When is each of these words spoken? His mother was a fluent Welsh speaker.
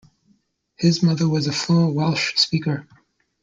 His 0.77 1.03
mother 1.03 1.29
was 1.29 1.45
a 1.45 1.51
fluent 1.51 1.93
Welsh 1.93 2.33
speaker. 2.35 2.87